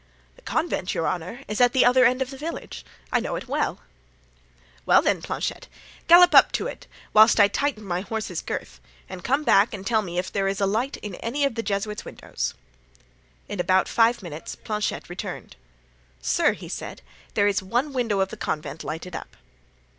[0.35, 3.47] "The convent, your honor, is at the other end of the village; I know it
[3.47, 3.81] well."
[4.83, 5.67] "Well, then, Planchet,
[6.07, 10.01] gallop up to it whilst I tighten my horse's girth, and come back and tell
[10.01, 12.55] me if there is a light in any of the Jesuits' windows."
[13.47, 15.55] In about five minutes Planchet returned.
[16.19, 17.03] "Sir," he said,
[17.35, 19.35] "there is one window of the convent lighted up."